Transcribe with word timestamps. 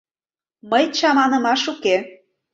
Мый 0.69 0.83
чаманымаш 0.97 1.61
уке. 1.73 1.97